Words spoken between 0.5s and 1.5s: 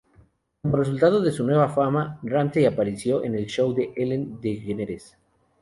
Como resultado de su